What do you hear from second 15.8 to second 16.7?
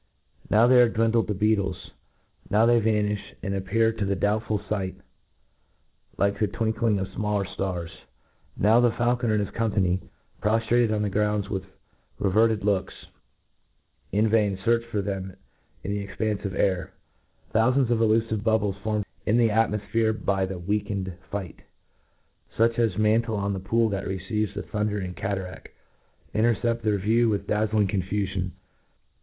in the expanfc of